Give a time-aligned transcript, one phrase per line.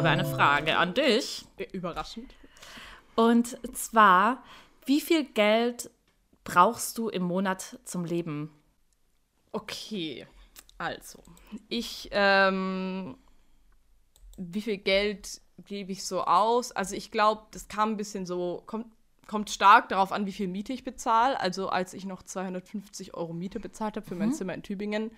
[0.00, 1.44] Habe eine Frage an dich.
[1.72, 2.32] Überraschend.
[3.16, 4.42] Und zwar,
[4.86, 5.90] wie viel Geld
[6.42, 8.50] brauchst du im Monat zum Leben?
[9.52, 10.26] Okay,
[10.78, 11.22] also,
[11.68, 13.18] ich, ähm,
[14.38, 16.72] wie viel Geld gebe ich so aus?
[16.72, 18.86] Also ich glaube, das kam ein bisschen so, kommt,
[19.26, 21.38] kommt stark darauf an, wie viel Miete ich bezahle.
[21.38, 25.10] Also als ich noch 250 Euro Miete bezahlt habe für mein Zimmer in Tübingen,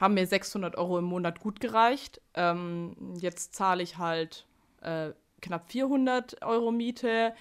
[0.00, 2.20] haben mir 600 Euro im Monat gut gereicht.
[2.34, 4.46] Ähm, jetzt zahle ich halt
[4.80, 5.10] äh,
[5.42, 7.34] knapp 400 Euro Miete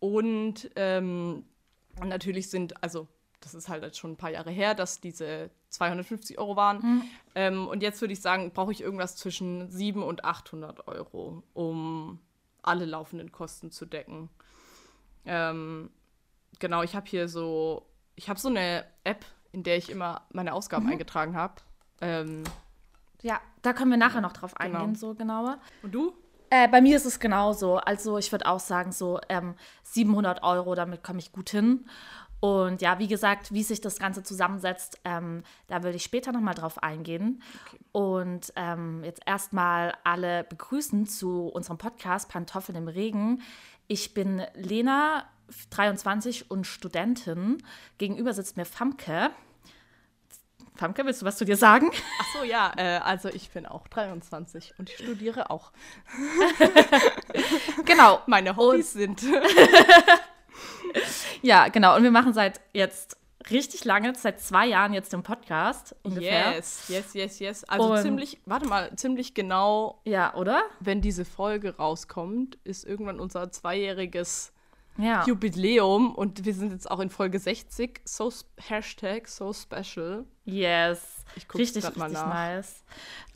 [0.00, 1.44] und ähm,
[2.04, 3.06] natürlich sind, also
[3.40, 6.80] das ist halt schon ein paar Jahre her, dass diese 250 Euro waren.
[7.34, 12.18] Ähm, und jetzt würde ich sagen, brauche ich irgendwas zwischen 700 und 800 Euro, um
[12.62, 14.28] alle laufenden Kosten zu decken.
[15.24, 15.90] Ähm,
[16.58, 17.86] genau, ich habe hier so,
[18.16, 21.54] ich habe so eine App, in der ich immer meine Ausgaben eingetragen habe.
[22.00, 22.44] Ähm,
[23.22, 24.78] Ja, da können wir nachher noch drauf Genau.
[24.78, 25.58] eingehen, so genauer.
[25.82, 26.12] und du?
[26.48, 27.76] Äh, bei mir ist es genauso.
[27.76, 31.86] Also ich würde auch sagen, so ähm, 700 Euro, damit komme ich gut hin.
[32.40, 36.54] Und ja, wie gesagt, wie sich das Ganze zusammensetzt, ähm, da würde ich später nochmal
[36.54, 37.42] drauf eingehen.
[37.92, 43.42] Und ähm, jetzt erstmal alle begrüßen zu unserem Podcast Pantoffeln im Regen.
[43.88, 45.26] Ich bin Lena,
[45.70, 47.62] 23 und Studentin.
[47.98, 49.30] Gegenüber sitzt mir Famke.
[50.76, 51.90] Famke, willst du was zu dir sagen?
[52.20, 55.72] Ach so, ja, äh, also ich bin auch 23 und ich studiere auch.
[57.84, 58.20] Genau.
[58.26, 59.22] Meine Hobbys sind.
[61.42, 61.96] Ja, genau.
[61.96, 63.16] Und wir machen seit jetzt
[63.50, 66.52] richtig lange, seit zwei Jahren jetzt den Podcast ungefähr.
[66.56, 67.64] Yes, yes, yes, yes.
[67.64, 70.62] Also Und- ziemlich, warte mal, ziemlich genau, Ja, oder?
[70.80, 74.52] wenn diese Folge rauskommt, ist irgendwann unser zweijähriges
[75.00, 75.24] Ja.
[75.26, 78.00] Jubiläum und wir sind jetzt auch in Folge 60.
[78.04, 80.24] So Hashtag so special.
[80.44, 81.24] Yes.
[81.36, 82.34] Ich guck's richtig, grad mal richtig nach.
[82.34, 82.84] nice.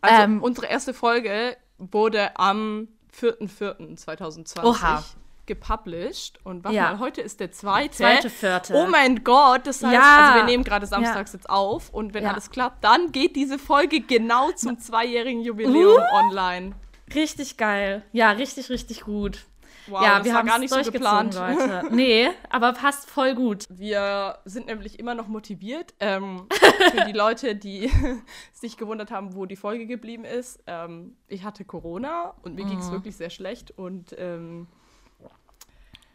[0.00, 2.88] Also Ähm, unsere erste Folge wurde am
[3.18, 5.04] 4.4.2020 Oha.
[5.46, 6.38] gepublished.
[6.44, 6.82] Und warte Ja.
[6.92, 7.96] mal, heute ist der zweite.
[7.96, 8.74] Zweite, vierte.
[8.74, 10.18] Oh mein Gott, das heißt, Ja.
[10.26, 12.32] also wir nehmen gerade samstags jetzt auf und wenn Ja.
[12.32, 16.72] alles klappt, dann geht diese Folge genau zum zweijährigen Jubiläum online.
[17.14, 18.02] Richtig geil.
[18.12, 19.44] Ja, richtig, richtig gut.
[19.86, 21.34] Wow, ja, das wir haben gar nicht so geplant.
[21.34, 21.88] Leute.
[21.90, 23.66] Nee, aber passt voll gut.
[23.68, 25.94] Wir sind nämlich immer noch motiviert.
[26.00, 26.46] Ähm,
[26.92, 27.90] für die Leute, die
[28.52, 30.62] sich gewundert haben, wo die Folge geblieben ist.
[30.66, 32.80] Ähm, ich hatte Corona und mir ging Mhm.
[32.80, 33.72] es wirklich sehr schlecht.
[33.72, 34.66] Und ähm,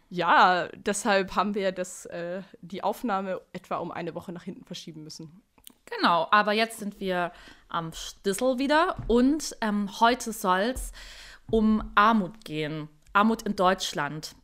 [0.09, 5.03] ja, deshalb haben wir das, äh, die Aufnahme etwa um eine Woche nach hinten verschieben
[5.03, 5.41] müssen.
[5.97, 7.31] Genau, aber jetzt sind wir
[7.68, 10.91] am Stissel wieder und ähm, heute soll es
[11.52, 12.90] um Armut gehen.
[13.14, 14.36] Armut in Deutschland.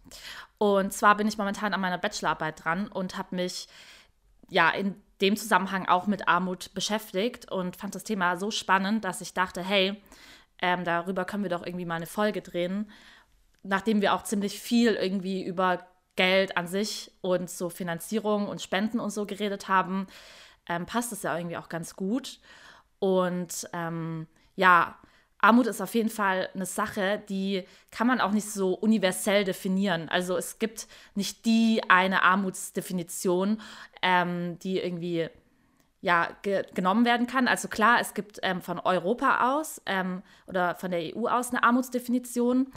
[0.57, 3.67] Und zwar bin ich momentan an meiner Bachelorarbeit dran und habe mich
[4.49, 9.21] ja in dem Zusammenhang auch mit Armut beschäftigt und fand das Thema so spannend, dass
[9.21, 10.01] ich dachte, hey,
[10.61, 12.89] ähm, darüber können wir doch irgendwie mal eine Folge drehen,
[13.63, 18.99] nachdem wir auch ziemlich viel irgendwie über Geld an sich und so Finanzierung und Spenden
[18.99, 20.07] und so geredet haben,
[20.67, 22.39] ähm, passt es ja irgendwie auch ganz gut.
[22.99, 24.97] Und ähm, ja,
[25.39, 30.09] Armut ist auf jeden Fall eine Sache, die kann man auch nicht so universell definieren.
[30.09, 33.61] Also es gibt nicht die eine Armutsdefinition,
[34.01, 35.29] ähm, die irgendwie
[36.01, 37.47] ja, ge genommen werden kann.
[37.47, 41.63] Also klar, es gibt ähm, von Europa aus ähm, oder von der EU aus eine
[41.63, 42.71] Armutsdefinition.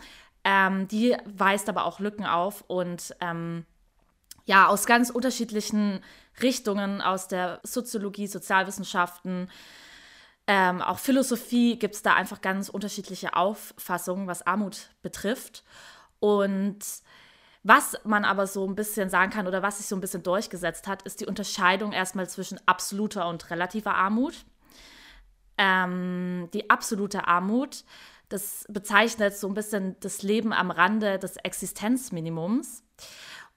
[0.45, 3.67] Ähm, die weist aber auch Lücken auf und ähm,
[4.47, 6.01] ja, aus ganz unterschiedlichen
[6.41, 9.51] Richtungen, aus der Soziologie, Sozialwissenschaften,
[10.49, 15.63] ähm, auch Philosophie gibt es da einfach ganz unterschiedliche Auffassungen, was Armut betrifft.
[16.21, 16.79] Und
[17.63, 20.87] was man aber so ein bisschen sagen kann oder was sich so ein bisschen durchgesetzt
[20.89, 24.47] hat, ist die Unterscheidung erstmal zwischen absoluter und relativer Armut.
[25.59, 27.85] Ähm, die absolute Armut,
[28.31, 32.85] das bezeichnet so ein bisschen das Leben am Rande des Existenzminimums.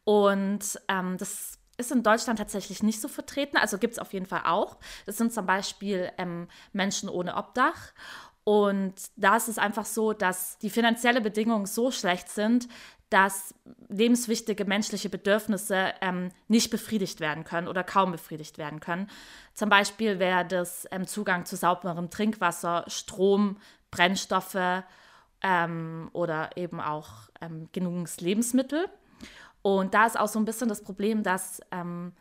[0.03, 3.57] Und ähm, das ist in Deutschland tatsächlich nicht so vertreten.
[3.57, 4.77] Also gibt es auf jeden Fall auch.
[5.05, 7.93] Das sind zum Beispiel ähm, Menschen ohne Obdach.
[8.43, 12.67] Und da ist es einfach so, dass die finanziellen Bedingungen so schlecht sind,
[13.11, 13.53] dass
[13.89, 19.09] lebenswichtige menschliche Bedürfnisse ähm, nicht befriedigt werden können oder kaum befriedigt werden können.
[19.53, 23.57] Zum Beispiel wäre das ähm, Zugang zu sauberem Trinkwasser, Strom,
[23.91, 24.83] Brennstoffe
[25.43, 28.87] ähm, oder eben auch ähm, genügend Lebensmittel.
[29.61, 32.13] Und da ist auch so ein bisschen das Problem, dass ähm,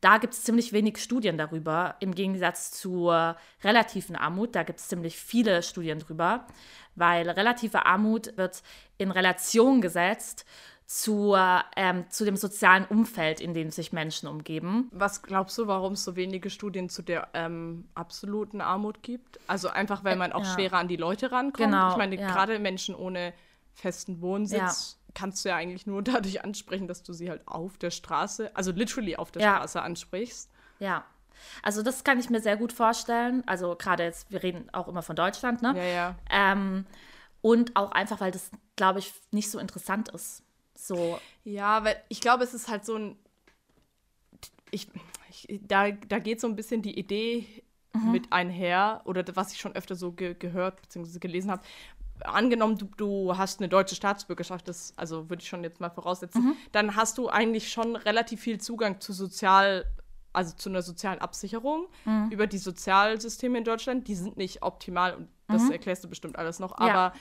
[0.00, 4.54] da gibt es ziemlich wenig Studien darüber, im Gegensatz zur relativen Armut.
[4.54, 6.46] Da gibt es ziemlich viele Studien drüber,
[6.94, 8.62] weil relative Armut wird
[8.96, 10.46] in Relation gesetzt
[10.86, 11.36] zu,
[11.76, 14.88] ähm, zu dem sozialen Umfeld, in dem sich Menschen umgeben.
[14.90, 19.38] Was glaubst du, warum es so wenige Studien zu der ähm, absoluten Armut gibt?
[19.46, 20.52] Also einfach, weil man auch ja.
[20.52, 21.70] schwerer an die Leute rankommt.
[21.70, 22.26] Genau, ich meine, ja.
[22.26, 23.34] gerade Menschen ohne
[23.72, 24.99] festen Wohnsitz ja.
[25.14, 28.72] Kannst du ja eigentlich nur dadurch ansprechen, dass du sie halt auf der Straße, also
[28.72, 30.50] literally auf der Straße ansprichst.
[30.78, 31.04] Ja.
[31.62, 33.42] Also das kann ich mir sehr gut vorstellen.
[33.46, 35.74] Also gerade jetzt, wir reden auch immer von Deutschland, ne?
[35.76, 36.14] Ja, ja.
[36.30, 36.84] Ähm,
[37.42, 40.42] und auch einfach, weil das, glaube ich, nicht so interessant ist.
[40.74, 41.18] So.
[41.44, 43.16] Ja, weil ich glaube, es ist halt so ein.
[44.70, 44.88] Ich,
[45.46, 47.46] ich da, da geht so ein bisschen die Idee
[47.92, 48.12] mhm.
[48.12, 51.18] mit einher, oder was ich schon öfter so ge gehört bzw.
[51.18, 51.62] gelesen habe.
[52.24, 56.42] Angenommen, du, du, hast eine deutsche Staatsbürgerschaft, das also würde ich schon jetzt mal voraussetzen,
[56.42, 56.56] mhm.
[56.72, 59.86] dann hast du eigentlich schon relativ viel Zugang zu sozial
[60.32, 62.30] also zu einer sozialen Absicherung mhm.
[62.30, 64.06] über die Sozialsysteme in Deutschland.
[64.08, 65.72] Die sind nicht optimal und das mhm.
[65.72, 66.72] erklärst du bestimmt alles noch.
[66.78, 67.12] Aber ja.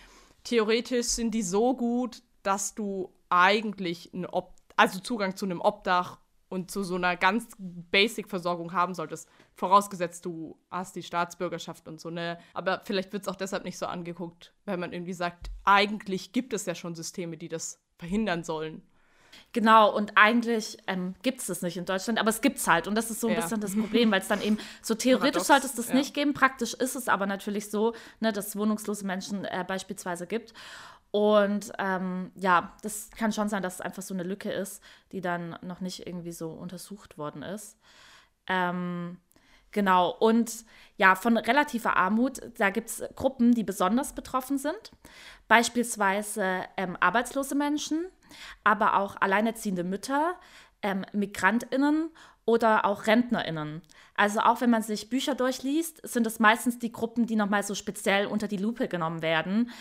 [0.44, 6.20] theoretisch sind die so gut, dass du eigentlich einen Ob also Zugang zu einem Obdach
[6.50, 9.30] und zu so einer ganz Basic-Versorgung haben solltest.
[9.56, 12.40] Vorausgesetzt, du hast die Staatsbürgerschaft und so, ne?
[12.54, 16.54] Aber vielleicht wird es auch deshalb nicht so angeguckt, weil man irgendwie sagt, eigentlich gibt
[16.54, 18.82] es ja schon Systeme, die das verhindern sollen.
[19.52, 22.88] Genau, und eigentlich ähm, gibt es das nicht in Deutschland, aber es gibt es halt.
[22.88, 23.42] Und das ist so ein ja.
[23.42, 25.96] bisschen das Problem, weil es dann eben so theoretisch sollte es das ja.
[25.96, 26.34] nicht geben.
[26.34, 30.54] Praktisch ist es aber natürlich so, ne, dass es wohnungslose Menschen äh, beispielsweise gibt.
[31.12, 35.22] Und ähm, ja, das kann schon sein, dass es einfach so eine Lücke ist, die
[35.22, 37.78] dann noch nicht irgendwie so untersucht worden ist.
[38.48, 39.18] Ähm,
[39.72, 40.66] genau, und
[40.98, 44.92] ja, von relativer Armut, da gibt es Gruppen, die besonders betroffen sind.
[45.48, 48.06] Beispielsweise ähm, arbeitslose Menschen,
[48.64, 50.36] aber auch alleinerziehende Mütter,
[50.84, 52.12] ähm, MigrantInnen
[52.46, 53.82] oder auch RentnerInnen.
[54.16, 57.76] Also auch wenn man sich Bücher durchliest, sind es meistens die Gruppen, die nochmal so
[57.76, 59.72] speziell unter die Lupe genommen werden.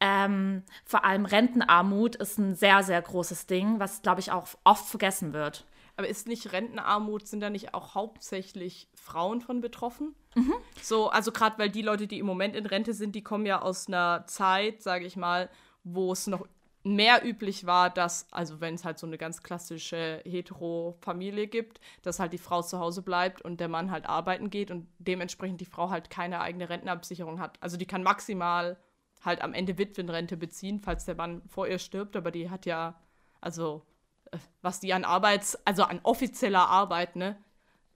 [0.00, 4.86] Ähm, vor allem Rentenarmut ist ein sehr, sehr großes Ding, was, glaube ich, auch oft
[4.86, 5.64] vergessen wird.
[5.96, 10.14] Aber ist nicht Rentenarmut, sind da nicht auch hauptsächlich Frauen von betroffen?
[10.34, 10.54] Mhm.
[10.82, 13.62] So, also gerade weil die Leute, die im Moment in Rente sind, die kommen ja
[13.62, 15.48] aus einer Zeit, sage ich mal,
[15.84, 16.46] wo es noch
[16.82, 22.20] mehr üblich war, dass, also wenn es halt so eine ganz klassische hetero-Familie gibt, dass
[22.20, 25.66] halt die Frau zu Hause bleibt und der Mann halt arbeiten geht und dementsprechend die
[25.66, 27.56] Frau halt keine eigene Rentenabsicherung hat.
[27.62, 28.76] Also die kann maximal
[29.24, 33.00] halt am Ende Witwenrente beziehen, falls der Mann vor ihr stirbt, aber die hat ja,
[33.40, 33.86] also
[34.30, 37.36] äh, was die an Arbeits-, also an offizieller Arbeit, ne,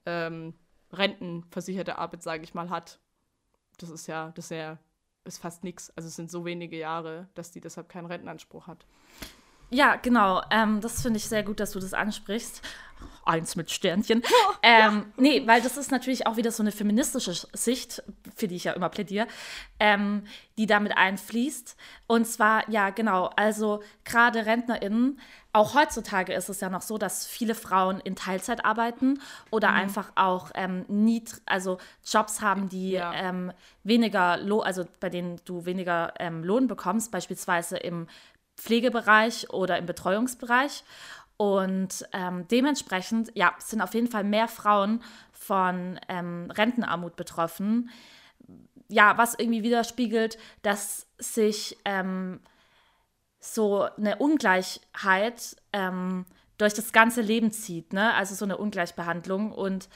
[0.06, 0.54] ähm,
[0.92, 2.98] rentenversicherte Arbeit, sage ich mal, hat,
[3.78, 4.78] das ist ja, das ist ja
[5.28, 5.92] ist fast nichts.
[5.96, 8.86] Also es sind so wenige Jahre, dass die deshalb keinen Rentenanspruch hat.
[9.70, 10.42] Ja, genau.
[10.50, 12.62] Ähm, das finde ich sehr gut, dass du das ansprichst.
[13.24, 14.22] Eins mit Sternchen.
[14.62, 18.02] ähm, nee, weil das ist natürlich auch wieder so eine feministische Sicht,
[18.34, 19.26] für die ich ja immer plädiere,
[19.78, 20.24] ähm,
[20.56, 21.76] die damit einfließt.
[22.06, 25.20] Und zwar, ja, genau, also gerade RentnerInnen,
[25.52, 29.76] auch heutzutage ist es ja noch so, dass viele Frauen in Teilzeit arbeiten oder mhm.
[29.76, 33.12] einfach auch ähm, nied also Jobs haben, die ja.
[33.12, 38.06] ähm, weniger Lohn, also bei denen du weniger ähm, Lohn bekommst, beispielsweise im
[38.58, 40.84] Pflegebereich oder im Betreuungsbereich.
[41.36, 45.02] Und ähm, dementsprechend, ja, sind auf jeden Fall mehr Frauen
[45.32, 47.90] von ähm, Rentenarmut betroffen.
[48.88, 52.40] Ja, was irgendwie widerspiegelt, dass sich ähm,
[53.38, 58.14] so eine Ungleichheit ähm, durch das ganze Leben zieht, ne?
[58.14, 59.88] Also so eine Ungleichbehandlung und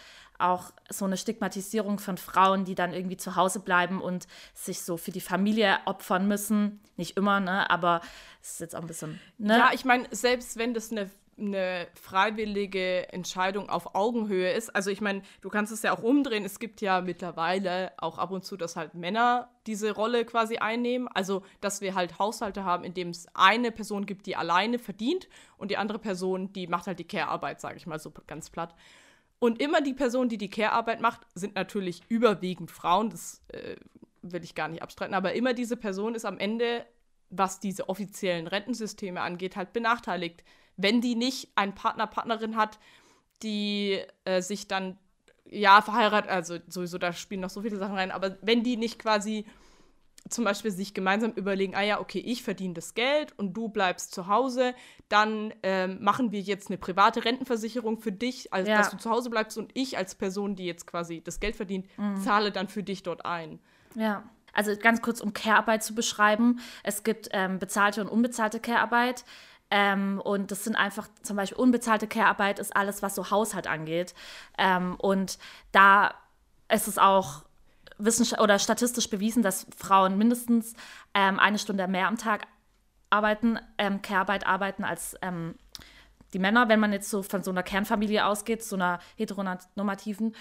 [0.42, 4.96] auch so eine Stigmatisierung von Frauen, die dann irgendwie zu Hause bleiben und sich so
[4.96, 6.80] für die Familie opfern müssen.
[6.96, 7.70] Nicht immer, ne?
[7.70, 8.00] Aber
[8.40, 9.20] es ist jetzt auch ein bisschen.
[9.38, 9.56] Ne?
[9.56, 14.74] Ja, ich meine, selbst wenn das eine eine freiwillige Entscheidung auf Augenhöhe ist.
[14.74, 16.44] Also ich meine, du kannst es ja auch umdrehen.
[16.44, 21.08] Es gibt ja mittlerweile auch ab und zu, dass halt Männer diese Rolle quasi einnehmen.
[21.08, 25.28] Also dass wir halt Haushalte haben, in dem es eine Person gibt, die alleine verdient
[25.56, 28.74] und die andere Person, die macht halt die Care-Arbeit, sage ich mal so ganz platt.
[29.42, 33.10] Und immer die Person, die die Care-Arbeit macht, sind natürlich überwiegend Frauen.
[33.10, 33.74] Das äh,
[34.22, 35.14] will ich gar nicht abstreiten.
[35.14, 36.86] Aber immer diese Person ist am Ende,
[37.28, 40.44] was diese offiziellen Rentensysteme angeht, halt benachteiligt.
[40.76, 42.78] Wenn die nicht einen Partner, Partnerin hat,
[43.42, 44.96] die äh, sich dann,
[45.44, 49.00] ja, verheiratet, also sowieso, da spielen noch so viele Sachen rein, aber wenn die nicht
[49.00, 49.44] quasi
[50.28, 54.12] zum Beispiel sich gemeinsam überlegen, ah ja, okay, ich verdiene das Geld und du bleibst
[54.12, 54.74] zu Hause,
[55.08, 58.78] dann ähm, machen wir jetzt eine private Rentenversicherung für dich, also ja.
[58.78, 61.86] dass du zu Hause bleibst und ich als Person, die jetzt quasi das Geld verdient,
[61.98, 62.20] mhm.
[62.22, 63.58] zahle dann für dich dort ein.
[63.94, 64.24] Ja.
[64.52, 66.60] Also ganz kurz, um Care-Arbeit zu beschreiben.
[66.82, 69.24] Es gibt ähm, bezahlte und unbezahlte Care-Arbeit.
[69.70, 74.14] Ähm, und das sind einfach zum Beispiel unbezahlte Care-Arbeit ist alles, was so Haushalt angeht.
[74.58, 75.38] Ähm, und
[75.72, 76.14] da
[76.70, 77.44] ist es auch
[78.04, 80.74] wissenschaftlich oder statistisch bewiesen, dass Frauen mindestens
[81.14, 82.46] ähm, eine Stunde mehr am Tag
[83.10, 85.54] arbeiten, ähm, Care-Arbeit arbeiten als ähm,
[86.32, 90.34] die Männer, wenn man jetzt so von so einer Kernfamilie ausgeht, so einer heteronormativen.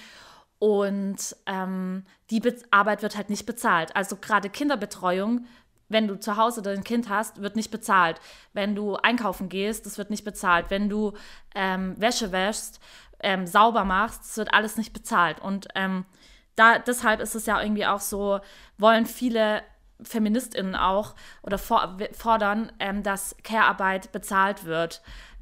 [0.58, 3.96] Und ähm, die Be Arbeit wird halt nicht bezahlt.
[3.96, 5.46] Also gerade Kinderbetreuung,
[5.90, 8.22] wenn du zu Hause dein Kind hast, wird nicht bezahlt.
[8.54, 10.70] Wenn du einkaufen gehst, das wird nicht bezahlt.
[10.70, 11.14] Wenn du
[11.56, 12.80] ähm, Wäsche wäschst,
[13.20, 15.42] ähm, sauber machst, das wird alles nicht bezahlt.
[15.42, 16.06] Und ähm,
[16.56, 18.40] da, deshalb ist es ja irgendwie auch so,
[18.78, 19.64] wollen viele
[20.04, 25.02] FeministInnen auch oder for fordern, ähm, dass Care-Arbeit bezahlt wird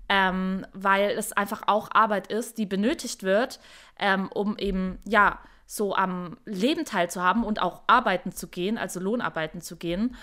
[0.10, 3.60] ähm, weil es einfach auch Arbeit ist, die benötigt wird,
[4.00, 9.62] ähm, um eben, ja, so am Leben teilzuhaben und auch arbeiten zu gehen, also Lohnarbeiten
[9.62, 10.16] zu gehen.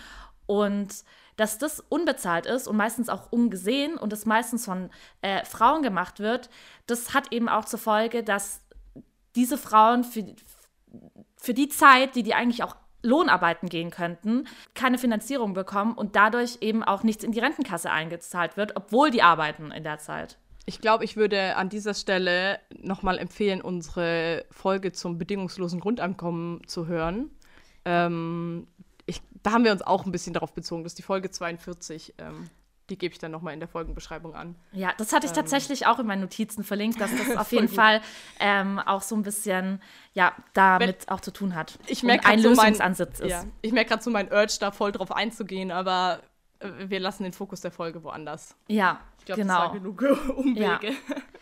[0.47, 1.05] Und
[1.37, 4.91] dass das unbezahlt ist und meistens auch ungesehen und das meistens von
[5.23, 6.51] äh, Frauen gemacht wird,
[6.89, 8.63] das hat eben auch zur Folge, dass
[9.37, 10.25] diese Frauen für,
[11.37, 16.59] für die Zeit, die die eigentlich auch Lohnarbeiten gehen könnten, keine Finanzierung bekommen und dadurch
[16.61, 20.39] eben auch nichts in die Rentenkasse eingezahlt wird, obwohl die arbeiten in der Zeit.
[20.65, 26.89] Ich glaube, ich würde an dieser Stelle nochmal empfehlen, unsere Folge zum bedingungslosen Grundeinkommen zu
[26.89, 27.31] hören.
[27.85, 28.67] Ähm,
[29.07, 30.83] ich, da haben wir uns auch ein bisschen darauf bezogen.
[30.83, 32.15] Das ist die Folge 42.
[32.19, 32.51] Ähm,
[32.91, 34.55] die gebe ich dann nochmal in der Folgenbeschreibung an.
[34.73, 37.69] Ja, das hatte ich ähm, tatsächlich auch in meinen Notizen verlinkt, dass das auf jeden
[37.69, 38.01] Fall
[38.39, 41.79] ähm, auch so ein bisschen ja, damit Wenn, auch zu tun hat.
[41.87, 43.33] Ich merke ein so Lösungsansatz mein, ist.
[43.33, 46.21] Ja, ich merke gerade so mein Urge, da voll drauf einzugehen, aber
[46.61, 48.57] äh, wir lassen den Fokus der Folge woanders.
[48.69, 49.55] Ja, ich glaub, genau.
[49.55, 50.03] Das war genug
[50.37, 50.63] Umwege.
[50.63, 50.81] Ja.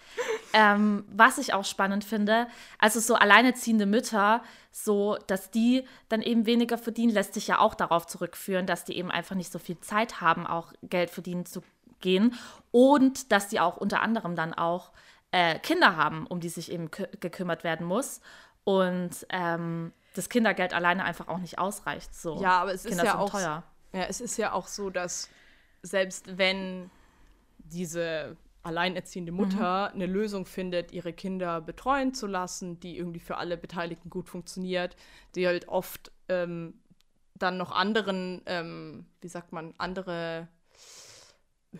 [0.52, 2.47] ähm, was ich auch spannend finde,
[2.78, 7.75] also so alleinerziehende Mütter, so dass die dann eben weniger verdienen, lässt sich ja auch
[7.75, 11.62] darauf zurückführen, dass die eben einfach nicht so viel Zeit haben, auch Geld verdienen zu
[12.00, 12.35] gehen
[12.71, 14.92] und dass die auch unter anderem dann auch
[15.33, 16.90] äh, Kinder haben, um die sich eben
[17.21, 18.21] gekümmert werden muss
[18.62, 22.14] und ähm, das Kindergeld alleine einfach auch nicht ausreicht.
[22.14, 22.40] So.
[22.40, 23.62] Ja, aber es Kinder ist ja auch teuer.
[23.92, 25.28] Ja, es ist ja auch so, dass
[25.83, 26.90] selbst wenn
[27.59, 29.38] diese alleinerziehende mhm.
[29.38, 29.94] Mutter mhm.
[29.94, 34.97] eine Lösung findet, ihre Kinder betreuen zu lassen, die irgendwie für alle Beteiligten gut funktioniert,
[35.35, 36.75] die halt oft ähm,
[37.35, 40.49] dann noch anderen, ähm, wie sagt man, andere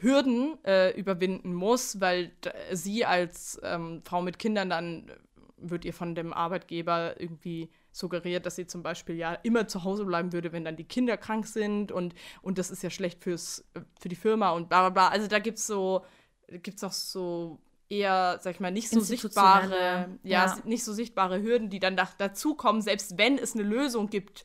[0.01, 2.33] Hürden äh, überwinden muss, weil
[2.73, 5.11] sie als ähm, Frau mit Kindern dann
[5.57, 10.05] wird ihr von dem Arbeitgeber irgendwie suggeriert, dass sie zum Beispiel ja immer zu Hause
[10.05, 13.65] bleiben würde, wenn dann die Kinder krank sind und, und das ist ja schlecht fürs,
[13.99, 15.09] für die Firma und bla bla bla.
[15.09, 16.05] Also da gibt es so
[16.49, 17.59] gibt es auch so
[17.89, 21.97] eher, sag ich mal, nicht so sichtbare, ja, ja, nicht so sichtbare Hürden, die dann
[21.97, 24.45] da, dazukommen, selbst wenn es eine Lösung gibt,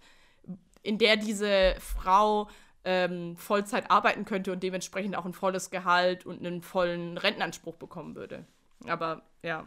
[0.84, 2.50] in der diese Frau
[2.86, 8.16] ähm, Vollzeit arbeiten könnte und dementsprechend auch ein volles Gehalt und einen vollen Rentenanspruch bekommen
[8.16, 8.46] würde.
[8.88, 9.66] Aber ja.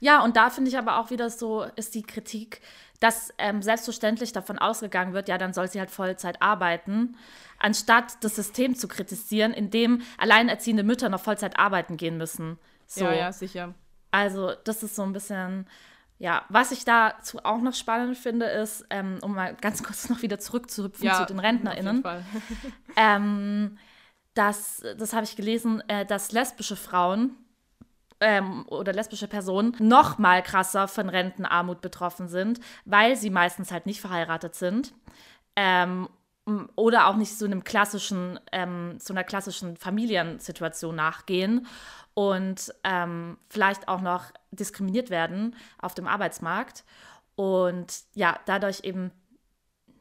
[0.00, 2.60] Ja, und da finde ich aber auch wieder so, ist die Kritik,
[3.00, 7.16] dass ähm, selbstverständlich davon ausgegangen wird, ja, dann soll sie halt Vollzeit arbeiten,
[7.62, 12.58] anstatt das System zu kritisieren, in dem alleinerziehende Mütter noch Vollzeit arbeiten gehen müssen.
[12.86, 13.04] So.
[13.04, 13.74] Ja, ja, sicher.
[14.10, 15.66] Also, das ist so ein bisschen,
[16.18, 20.22] ja, was ich dazu auch noch spannend finde, ist, ähm, um mal ganz kurz noch
[20.22, 22.04] wieder zurückzuhüpfen ja, zu den RentnerInnen.
[22.96, 23.78] ähm,
[24.34, 27.36] dass, das habe ich gelesen, äh, dass lesbische Frauen
[28.20, 33.86] ähm, oder lesbische Personen noch mal krasser von Rentenarmut betroffen sind, weil sie meistens halt
[33.86, 34.94] nicht verheiratet sind.
[36.74, 41.68] Oder auch nicht so einem klassischen, ähm, so einer klassischen Familiensituation nachgehen
[42.14, 46.84] und ähm, vielleicht auch noch diskriminiert werden auf dem Arbeitsmarkt
[47.36, 49.12] und ja, dadurch eben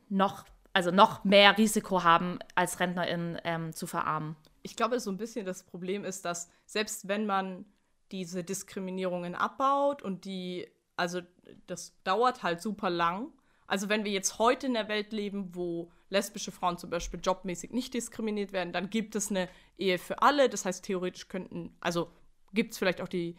[0.09, 4.35] noch, also noch mehr Risiko haben, als RentnerInnen ähm, zu verarmen.
[4.63, 7.65] Ich glaube, so ein bisschen das Problem ist, dass selbst wenn man
[8.11, 10.67] diese Diskriminierungen abbaut und die,
[10.97, 11.21] also
[11.67, 13.31] das dauert halt super lang.
[13.71, 17.71] Also wenn wir jetzt heute in der Welt leben, wo lesbische Frauen zum Beispiel jobmäßig
[17.71, 19.47] nicht diskriminiert werden, dann gibt es eine
[19.77, 20.49] Ehe für alle.
[20.49, 22.11] Das heißt, theoretisch könnten, also
[22.51, 23.37] gibt es vielleicht auch die,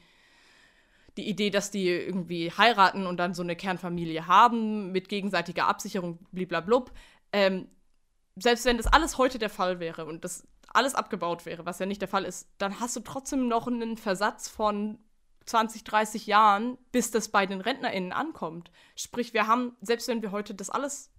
[1.18, 6.18] die Idee, dass die irgendwie heiraten und dann so eine Kernfamilie haben mit gegenseitiger Absicherung,
[6.32, 6.92] bliblablub.
[7.34, 7.68] Ähm,
[8.36, 11.84] selbst wenn das alles heute der Fall wäre und das alles abgebaut wäre, was ja
[11.84, 14.98] nicht der Fall ist, dann hast du trotzdem noch einen Versatz von
[15.46, 18.70] 20, 30 Jahren, bis das bei den RentnerInnen ankommt.
[18.96, 21.10] Sprich, wir haben, selbst wenn wir heute das alles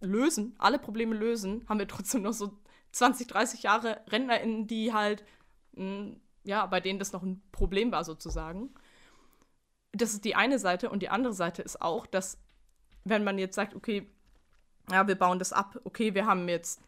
[0.00, 2.58] lösen, alle Probleme lösen, haben wir trotzdem noch so
[2.92, 5.24] 20, 30 Jahre RentnerInnen, die halt,
[5.72, 8.72] mh, hm, ja, bei denen das noch ein Problem war sozusagen.
[9.92, 12.38] Das ist die eine Seite und die andere Seite ist auch, dass
[13.04, 14.08] wenn man jetzt sagt, okay,
[14.90, 16.80] ja, wir bauen das ab, okay, wir haben jetzt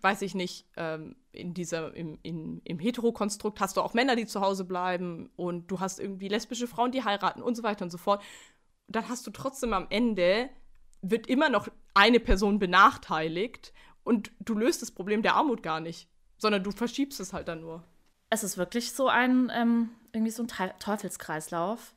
[0.00, 4.26] weiß ich nicht, ähm, in dieser, im, in, im Heterokonstrukt hast du auch Männer, die
[4.26, 7.90] zu Hause bleiben und du hast irgendwie lesbische Frauen, die heiraten und so weiter und
[7.90, 8.22] so fort.
[8.88, 10.50] Dann hast du trotzdem am Ende,
[11.02, 13.72] wird immer noch eine Person benachteiligt
[14.04, 16.08] und du löst das Problem der Armut gar nicht.
[16.40, 17.84] sondern du verschiebst es halt dann nur.
[18.30, 21.94] Es ist wirklich so ein, ähm, irgendwie so ein Teufelskreislauf.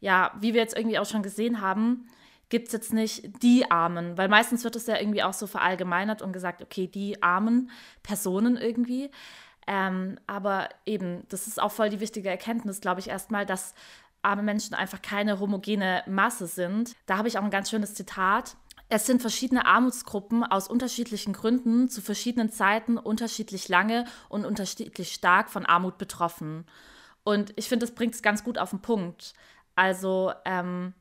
[0.00, 2.08] Ja, wie wir jetzt irgendwie auch schon gesehen haben,
[2.48, 6.22] gibt es jetzt nicht die Armen, weil meistens wird es ja irgendwie auch so verallgemeinert
[6.22, 7.70] und gesagt, okay, die armen
[8.02, 9.10] Personen irgendwie.
[9.66, 13.74] Ähm, aber eben, das ist auch voll die wichtige Erkenntnis, glaube ich, erstmal, dass
[14.22, 16.94] arme Menschen einfach keine homogene Masse sind.
[17.06, 18.56] Da habe ich auch ein ganz schönes Zitat.
[18.88, 25.50] Es sind verschiedene Armutsgruppen aus unterschiedlichen Gründen zu verschiedenen Zeiten unterschiedlich lange und unterschiedlich stark
[25.50, 26.66] von Armut betroffen.
[27.22, 29.32] Und ich finde, das bringt es ganz gut auf den Punkt.
[29.74, 30.92] Also, ähm,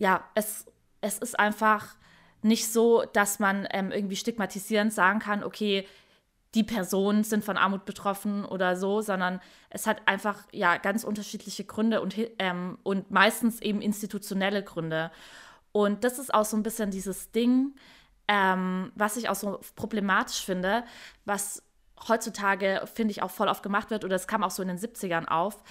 [0.00, 0.64] ja, es,
[1.02, 1.94] es ist einfach
[2.42, 5.86] nicht so, dass man ähm, irgendwie stigmatisierend sagen kann, okay,
[6.54, 11.64] die Personen sind von Armut betroffen oder so, sondern es hat einfach ja ganz unterschiedliche
[11.64, 15.12] Gründe und, ähm, und meistens eben institutionelle Gründe.
[15.70, 17.74] Und das ist auch so ein bisschen dieses Ding,
[18.26, 20.82] ähm, was ich auch so problematisch finde,
[21.26, 21.62] was
[22.08, 24.78] heutzutage, finde ich, auch voll oft gemacht wird, oder es kam auch so in den
[24.78, 25.62] 70ern auf,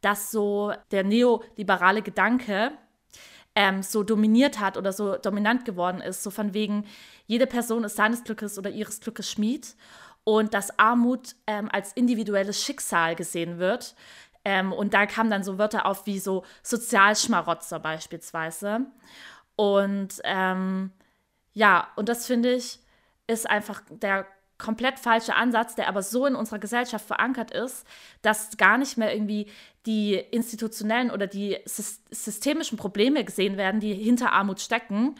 [0.00, 2.72] dass so der neoliberale Gedanke
[3.54, 6.86] ähm, so dominiert hat oder so dominant geworden ist, so von wegen,
[7.26, 9.74] jede Person ist seines Glückes oder ihres Glückes Schmied
[10.24, 13.94] und dass Armut ähm, als individuelles Schicksal gesehen wird.
[14.44, 18.80] Ähm, und da kamen dann so Wörter auf wie so Sozialschmarotzer beispielsweise.
[19.56, 20.92] Und ähm,
[21.52, 22.80] ja, und das finde ich
[23.26, 24.26] ist einfach der
[24.58, 27.86] komplett falsche Ansatz, der aber so in unserer Gesellschaft verankert ist,
[28.22, 29.50] dass gar nicht mehr irgendwie
[29.86, 35.16] die institutionellen oder die systemischen Probleme gesehen werden, die hinter Armut stecken.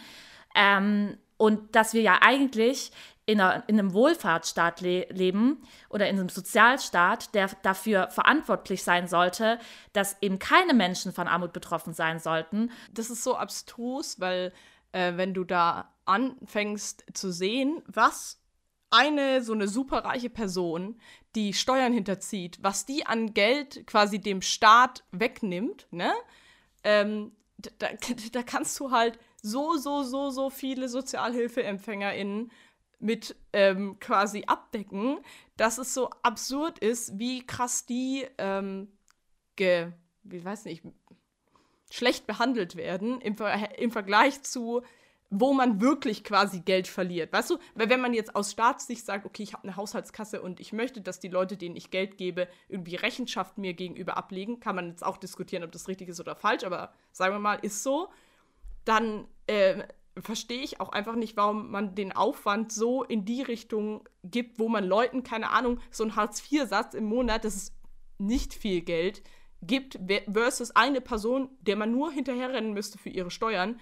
[0.55, 2.93] Ähm, und dass wir ja eigentlich
[3.27, 9.09] in, einer, in einem Wohlfahrtsstaat le leben oder in einem Sozialstaat, der dafür verantwortlich sein
[9.09, 9.59] sollte,
[9.93, 12.71] dass eben keine Menschen von Armut betroffen sein sollten.
[12.93, 14.53] Das ist so abstrus, weil
[14.93, 18.44] äh, wenn du da anfängst zu sehen, was
[18.95, 21.01] eine so eine superreiche Person,
[21.35, 26.13] die Steuern hinterzieht, was die an Geld quasi dem Staat wegnimmt, ne?
[26.85, 27.33] Ähm,
[27.79, 27.89] da,
[28.33, 32.51] da kannst du halt so, so, so, so viele SozialhilfeempfängerInnen
[33.01, 35.19] mit ähm, quasi abdecken,
[35.57, 38.89] dass es so absurd ist, wie krass die ähm,
[39.57, 39.93] ge,
[40.23, 40.85] wie weiß nicht,
[41.91, 44.83] schlecht behandelt werden im, Ver im Vergleich zu
[45.37, 47.33] wo man wirklich quasi Geld verliert.
[47.33, 50.61] Weißt du, weil wenn man jetzt aus Staatssicht sagt, okay, ich habe eine Haushaltskasse und
[50.61, 54.77] ich möchte, dass die Leute, denen ich Geld gebe, irgendwie Rechenschaft mir gegenüber ablegen, kann
[54.77, 57.83] man jetzt auch diskutieren, ob das richtig ist oder falsch, aber sagen wir mal, ist
[57.83, 58.11] so,
[58.85, 59.83] dann äh,
[60.23, 64.69] verstehe ich auch einfach nicht, warum man den Aufwand so in die Richtung gibt, wo
[64.69, 67.75] man Leuten, keine Ahnung, so einen Hartz-IV-Satz im Monat, das ist
[68.19, 69.25] nicht viel Geld,
[69.63, 69.99] gibt,
[70.31, 73.81] versus eine Person, der man nur hinterherrennen müsste für ihre Steuern,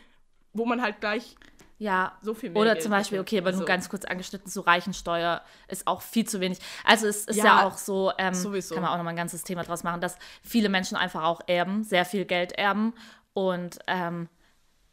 [0.52, 1.36] wo man halt gleich
[1.82, 2.62] ja, so viel mehr.
[2.62, 3.58] Oder Geld zum Beispiel, okay, aber also.
[3.58, 6.60] nur ganz kurz angeschnitten, so Reichensteuer ist auch viel zu wenig.
[6.84, 8.76] Also es ist ja, ja auch so, ähm, sowieso.
[8.76, 11.82] kann man auch nochmal ein ganzes Thema draus machen, dass viele Menschen einfach auch erben,
[11.82, 12.94] sehr viel Geld erben
[13.32, 14.28] und ähm,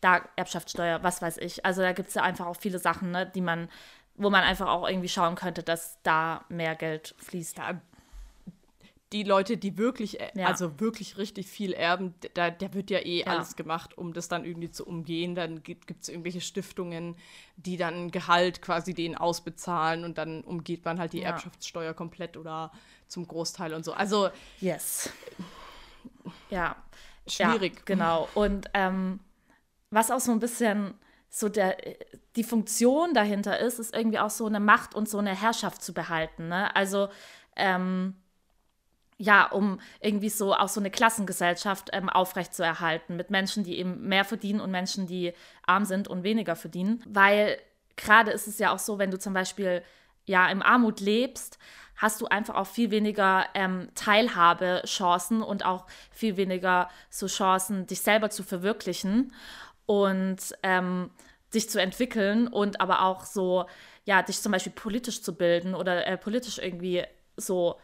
[0.01, 1.63] da Erbschaftssteuer, was weiß ich.
[1.63, 3.69] Also da gibt es ja einfach auch viele Sachen, ne, die man,
[4.15, 7.59] wo man einfach auch irgendwie schauen könnte, dass da mehr Geld fließt.
[7.59, 7.79] Ja,
[9.11, 10.47] die Leute, die wirklich, äh, ja.
[10.47, 13.27] also wirklich richtig viel erben, da, da wird ja eh ja.
[13.27, 15.33] alles gemacht, um das dann irgendwie zu umgehen.
[15.33, 17.15] Dann gibt es irgendwelche Stiftungen,
[17.55, 21.29] die dann Gehalt quasi denen ausbezahlen und dann umgeht man halt die ja.
[21.29, 22.71] Erbschaftssteuer komplett oder
[23.07, 23.93] zum Großteil und so.
[23.93, 24.29] Also.
[24.59, 25.09] Yes.
[26.49, 26.75] Ja.
[27.27, 27.85] Schwierig.
[27.85, 28.27] genau.
[28.35, 29.19] Und ähm,
[29.91, 30.93] was auch so ein bisschen
[31.29, 31.77] so der,
[32.35, 35.93] die Funktion dahinter ist, ist irgendwie auch so eine Macht und so eine Herrschaft zu
[35.93, 36.47] behalten.
[36.47, 36.75] Ne?
[36.75, 37.09] Also,
[37.55, 38.15] ähm,
[39.21, 44.23] ja, um irgendwie so auch so eine Klassengesellschaft ähm, aufrechtzuerhalten mit Menschen, die eben mehr
[44.23, 45.33] verdienen und Menschen, die
[45.67, 47.03] arm sind und weniger verdienen.
[47.05, 47.59] Weil
[47.97, 49.83] gerade ist es ja auch so, wenn du zum Beispiel
[50.25, 51.59] ja im Armut lebst,
[51.97, 57.99] hast du einfach auch viel weniger ähm, Teilhabechancen und auch viel weniger so Chancen, dich
[57.99, 59.33] selber zu verwirklichen
[59.85, 61.11] und ähm,
[61.49, 63.65] sich zu entwickeln und aber auch so,
[64.05, 67.03] ja, dich zum Beispiel politisch zu bilden oder äh, politisch irgendwie
[67.35, 67.75] so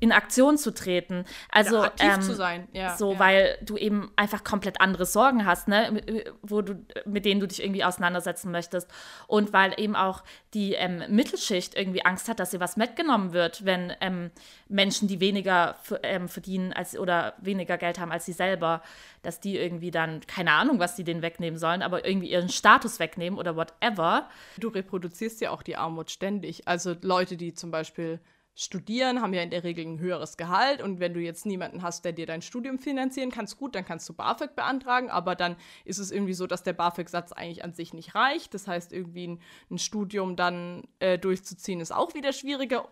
[0.00, 1.24] in Aktion zu treten.
[1.50, 2.96] Also ja, aktiv ähm, zu sein, ja.
[2.96, 3.18] So, ja.
[3.18, 6.02] weil du eben einfach komplett andere Sorgen hast, ne,
[6.42, 8.88] wo du, mit denen du dich irgendwie auseinandersetzen möchtest.
[9.26, 10.22] Und weil eben auch
[10.54, 14.30] die ähm, Mittelschicht irgendwie Angst hat, dass sie was mitgenommen wird, wenn ähm,
[14.68, 18.82] Menschen, die weniger ähm, verdienen als oder weniger Geld haben als sie selber,
[19.22, 23.00] dass die irgendwie dann, keine Ahnung, was die denen wegnehmen sollen, aber irgendwie ihren Status
[23.00, 24.28] wegnehmen oder whatever.
[24.58, 26.68] Du reproduzierst ja auch die Armut ständig.
[26.68, 28.20] Also Leute, die zum Beispiel
[28.58, 32.04] studieren, haben ja in der Regel ein höheres Gehalt und wenn du jetzt niemanden hast,
[32.04, 35.98] der dir dein Studium finanzieren kann, gut, dann kannst du BAföG beantragen, aber dann ist
[35.98, 38.52] es irgendwie so, dass der BAföG-Satz eigentlich an sich nicht reicht.
[38.54, 39.40] Das heißt, irgendwie ein,
[39.70, 42.88] ein Studium dann äh, durchzuziehen, ist auch wieder schwieriger.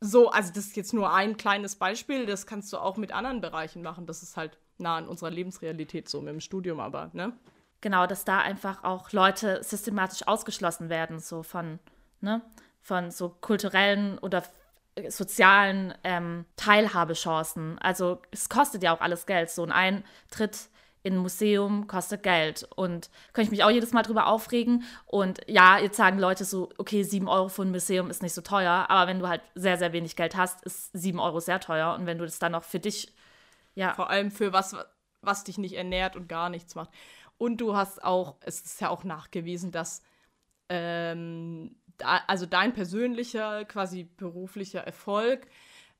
[0.00, 3.42] So, also das ist jetzt nur ein kleines Beispiel, das kannst du auch mit anderen
[3.42, 4.06] Bereichen machen.
[4.06, 7.36] Das ist halt nah an unserer Lebensrealität so mit dem Studium, aber, ne?
[7.82, 11.80] Genau, dass da einfach auch Leute systematisch ausgeschlossen werden, so von,
[12.20, 12.40] ne,
[12.80, 14.42] von so kulturellen oder
[15.08, 17.78] sozialen ähm, Teilhabechancen.
[17.78, 19.50] Also es kostet ja auch alles Geld.
[19.50, 20.68] So ein Eintritt
[21.02, 22.68] in ein Museum kostet Geld.
[22.76, 24.84] Und könnte ich mich auch jedes Mal drüber aufregen.
[25.06, 28.42] Und ja, jetzt sagen Leute so, okay, sieben Euro für ein Museum ist nicht so
[28.42, 28.86] teuer.
[28.88, 31.94] Aber wenn du halt sehr, sehr wenig Geld hast, ist sieben Euro sehr teuer.
[31.94, 33.12] Und wenn du das dann noch für dich,
[33.74, 33.94] ja.
[33.94, 34.76] Vor allem für was,
[35.22, 36.90] was dich nicht ernährt und gar nichts macht.
[37.38, 40.02] Und du hast auch, es ist ja auch nachgewiesen, dass
[40.68, 45.46] ähm, also dein persönlicher, quasi beruflicher Erfolg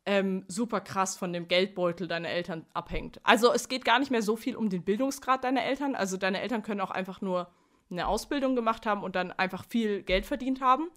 [0.04, 3.20] ähm, super krass von dem Geldbeutel deiner Eltern abhängt.
[3.22, 5.94] Also es geht gar nicht mehr so viel um den Bildungsgrad deiner Eltern.
[5.94, 7.50] Also deine Eltern können auch einfach nur
[7.90, 10.90] eine Ausbildung gemacht haben und dann einfach viel Geld verdient haben.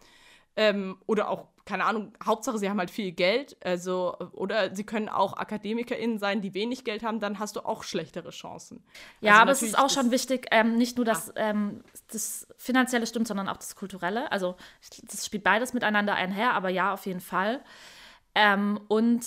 [0.56, 3.58] Ähm, oder auch, keine Ahnung, Hauptsache sie haben halt viel Geld.
[3.64, 7.84] Also, oder sie können auch AkademikerInnen sein, die wenig Geld haben, dann hast du auch
[7.84, 8.84] schlechtere Chancen.
[9.20, 11.40] Ja, also aber es ist auch schon wichtig, ähm, nicht nur das, ah.
[11.50, 14.32] ähm, das Finanzielle stimmt, sondern auch das Kulturelle.
[14.32, 14.56] Also
[15.10, 17.64] das spielt beides miteinander einher, aber ja, auf jeden Fall.
[18.36, 19.26] Ähm, und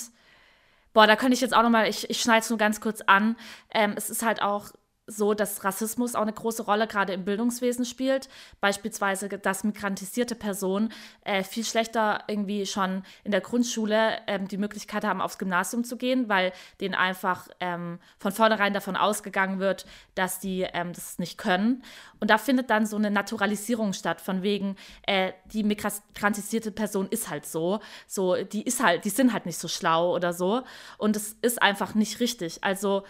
[0.92, 3.36] boah, da könnte ich jetzt auch nochmal, ich, ich schneide es nur ganz kurz an.
[3.74, 4.70] Ähm, es ist halt auch
[5.08, 8.28] so, dass Rassismus auch eine große Rolle gerade im Bildungswesen spielt.
[8.60, 10.92] Beispielsweise, dass migrantisierte Personen
[11.24, 15.96] äh, viel schlechter irgendwie schon in der Grundschule ähm, die Möglichkeit haben, aufs Gymnasium zu
[15.96, 21.38] gehen, weil denen einfach ähm, von vornherein davon ausgegangen wird, dass die ähm, das nicht
[21.38, 21.82] können.
[22.20, 27.30] Und da findet dann so eine Naturalisierung statt, von wegen, äh, die migrantisierte Person ist
[27.30, 30.62] halt so, so, die ist halt, die sind halt nicht so schlau oder so.
[30.98, 32.62] Und es ist einfach nicht richtig.
[32.62, 33.04] Also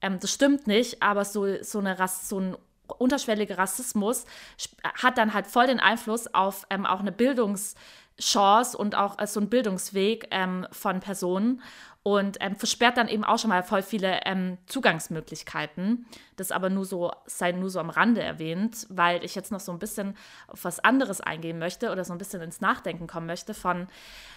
[0.00, 4.26] ähm, das stimmt nicht, aber so, so, eine Rass, so ein unterschwelliger Rassismus
[4.82, 9.40] hat dann halt voll den Einfluss auf ähm, auch eine Bildungschance und auch äh, so
[9.40, 11.62] einen Bildungsweg ähm, von Personen
[12.04, 16.04] und ähm, versperrt dann eben auch schon mal voll viele ähm, Zugangsmöglichkeiten.
[16.36, 19.72] Das aber nur so, sei nur so am Rande erwähnt, weil ich jetzt noch so
[19.72, 20.14] ein bisschen
[20.46, 23.88] auf was anderes eingehen möchte oder so ein bisschen ins Nachdenken kommen möchte von,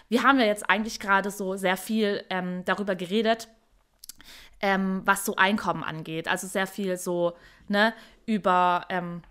[0.07, 3.49] wir haben ja jetzt eigentlich gerade so sehr viel ähm, darüber geredet,
[4.61, 6.27] ähm, was so Einkommen angeht.
[6.27, 7.33] Also sehr viel so,
[7.67, 7.93] ne,
[8.25, 9.21] über, ähm,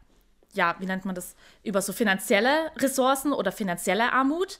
[0.53, 4.59] ja, wie nennt man das, über so finanzielle Ressourcen oder finanzielle Armut.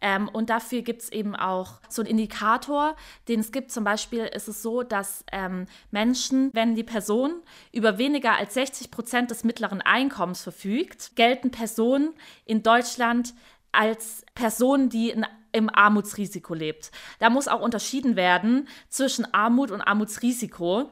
[0.00, 2.96] Ähm, und dafür gibt es eben auch so einen Indikator,
[3.28, 3.70] den es gibt.
[3.70, 8.90] Zum Beispiel ist es so, dass ähm, Menschen, wenn die Person über weniger als 60
[8.90, 12.12] Prozent des mittleren Einkommens verfügt, gelten Personen
[12.44, 13.32] in Deutschland
[13.76, 16.90] als Personen, die ein im Armutsrisiko lebt.
[17.18, 20.90] Da muss auch unterschieden werden zwischen Armut und Armutsrisiko.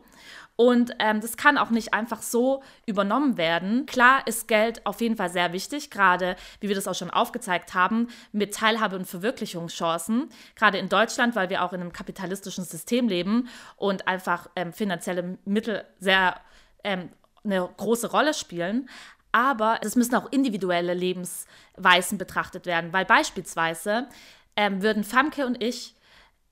[0.56, 3.86] Und ähm, das kann auch nicht einfach so übernommen werden.
[3.86, 7.74] Klar ist Geld auf jeden Fall sehr wichtig, gerade wie wir das auch schon aufgezeigt
[7.74, 10.30] haben, mit Teilhabe und Verwirklichungschancen.
[10.54, 15.38] Gerade in Deutschland, weil wir auch in einem kapitalistischen System leben und einfach ähm, finanzielle
[15.44, 16.40] Mittel sehr
[16.84, 17.10] ähm,
[17.44, 18.88] eine große Rolle spielen.
[19.34, 24.06] Aber es müssen auch individuelle Lebensweisen betrachtet werden, weil beispielsweise
[24.54, 25.96] ähm, würden Famke und ich,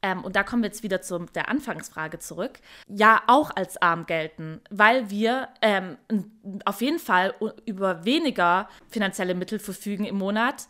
[0.02, 4.04] ähm, und da kommen wir jetzt wieder zu der Anfangsfrage zurück, ja auch als arm
[4.06, 5.96] gelten, weil wir ähm,
[6.64, 10.66] auf jeden Fall über weniger finanzielle Mittel verfügen im Monat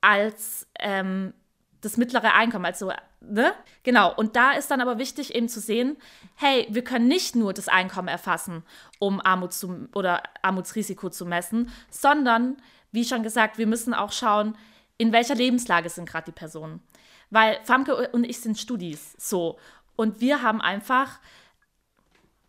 [0.00, 1.34] als ähm,
[1.82, 2.90] das mittlere Einkommen, also
[3.20, 3.52] ne?
[3.82, 4.14] Genau.
[4.14, 5.96] Und da ist dann aber wichtig eben zu sehen,
[6.36, 8.64] hey, wir können nicht nur das Einkommen erfassen,
[8.98, 12.56] um Armut zu, oder Armutsrisiko zu messen, sondern
[12.92, 14.56] wie schon gesagt, wir müssen auch schauen,
[14.98, 16.82] in welcher Lebenslage sind gerade die Personen.
[17.30, 19.58] Weil Famke und ich sind Studis, so.
[19.96, 21.20] Und wir haben einfach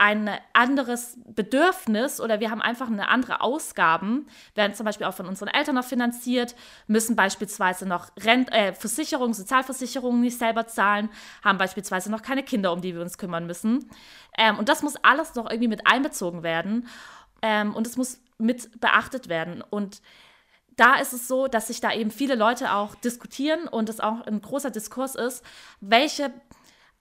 [0.02, 5.28] ein anderes Bedürfnis oder wir haben einfach eine andere Ausgaben, werden zum Beispiel auch von
[5.28, 6.56] unseren Eltern noch finanziert,
[6.88, 11.10] müssen beispielsweise noch Rent äh, Versicherung, Sozialversicherungen nicht selber zahlen,
[11.44, 13.92] haben beispielsweise noch keine Kinder, um die wir uns kümmern müssen.
[14.40, 16.88] Ähm, und das muss alles noch irgendwie mit einbezogen werden
[17.44, 19.64] ähm, und es muss mit beachtet werden.
[19.70, 20.02] Und
[20.78, 24.26] da ist es so, dass sich da eben viele Leute auch diskutieren und es auch
[24.26, 25.46] ein großer Diskurs ist,
[25.80, 26.34] welche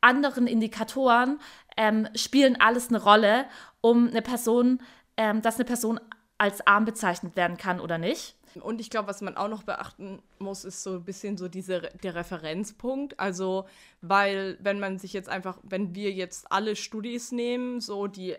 [0.00, 1.38] anderen Indikatoren
[1.80, 3.46] ähm, spielen alles eine Rolle,
[3.80, 4.82] um eine Person,
[5.16, 5.98] ähm, dass eine Person
[6.36, 8.36] als arm bezeichnet werden kann oder nicht.
[8.60, 11.80] Und ich glaube, was man auch noch beachten muss, ist so ein bisschen so diese,
[12.02, 13.18] der Referenzpunkt.
[13.18, 13.66] Also,
[14.02, 18.36] weil, wenn man sich jetzt einfach, wenn wir jetzt alle Studis nehmen, so die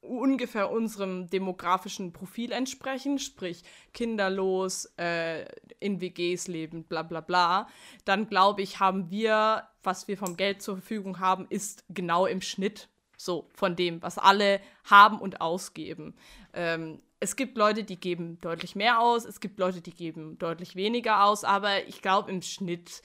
[0.00, 5.44] ungefähr unserem demografischen Profil entsprechen, sprich kinderlos, äh,
[5.80, 7.68] in WGs leben, bla bla bla,
[8.04, 12.40] dann glaube ich, haben wir, was wir vom Geld zur Verfügung haben, ist genau im
[12.40, 16.14] Schnitt so von dem, was alle haben und ausgeben.
[16.54, 20.76] Ähm, es gibt Leute, die geben deutlich mehr aus, es gibt Leute, die geben deutlich
[20.76, 23.02] weniger aus, aber ich glaube im Schnitt,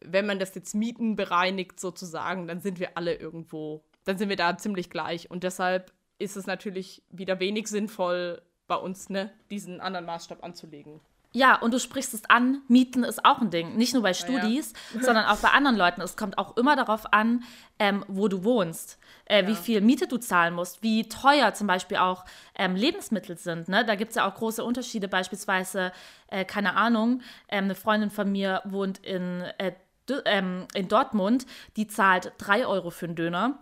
[0.00, 4.36] wenn man das jetzt Mieten bereinigt sozusagen, dann sind wir alle irgendwo, dann sind wir
[4.36, 9.80] da ziemlich gleich und deshalb ist es natürlich wieder wenig sinnvoll, bei uns ne, diesen
[9.80, 11.00] anderen Maßstab anzulegen.
[11.34, 13.76] Ja, und du sprichst es an, Mieten ist auch ein Ding.
[13.76, 16.02] Nicht nur bei Studis, ja, sondern auch bei anderen Leuten.
[16.02, 17.42] Es kommt auch immer darauf an,
[17.78, 19.48] ähm, wo du wohnst, äh, ja.
[19.48, 23.68] wie viel Miete du zahlen musst, wie teuer zum Beispiel auch ähm, Lebensmittel sind.
[23.68, 23.84] Ne?
[23.84, 25.08] Da gibt es ja auch große Unterschiede.
[25.08, 25.92] Beispielsweise,
[26.28, 29.72] äh, keine Ahnung, ähm, eine Freundin von mir wohnt in, äh,
[30.26, 33.58] ähm, in Dortmund, die zahlt 3 Euro für einen Döner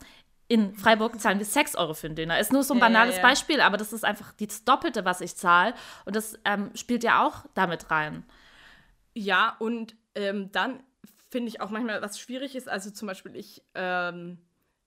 [0.51, 2.41] in Freiburg zahlen wir 6 Euro für einen Döner.
[2.41, 3.31] Ist nur so ein banales ja, ja, ja.
[3.31, 5.75] Beispiel, aber das ist einfach das Doppelte, was ich zahle.
[6.05, 8.25] Und das ähm, spielt ja auch damit rein.
[9.15, 10.83] Ja, und ähm, dann
[11.31, 14.39] finde ich auch manchmal, was schwierig ist, also zum Beispiel ich, ähm,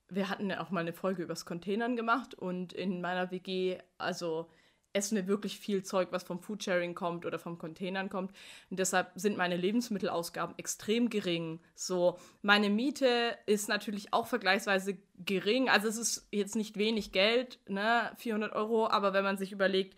[0.09, 4.49] wir hatten ja auch mal eine Folge übers Containern gemacht und in meiner WG, also
[4.93, 8.31] essen wir wirklich viel Zeug, was vom Foodsharing kommt oder vom Containern kommt.
[8.69, 11.59] Und deshalb sind meine Lebensmittelausgaben extrem gering.
[11.75, 15.69] So, meine Miete ist natürlich auch vergleichsweise gering.
[15.69, 19.97] Also es ist jetzt nicht wenig Geld, ne, 400 Euro, aber wenn man sich überlegt,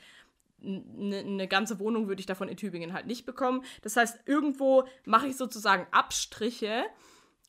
[0.64, 3.64] eine, eine ganze Wohnung würde ich davon in Tübingen halt nicht bekommen.
[3.82, 6.86] Das heißt, irgendwo mache ich sozusagen Abstriche